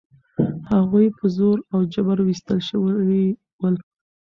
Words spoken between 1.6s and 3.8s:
او جبر ویستل شوي ول.